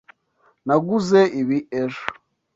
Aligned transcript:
Naguze 0.65 1.19
ibi 1.41 1.57
ejo. 1.81 2.05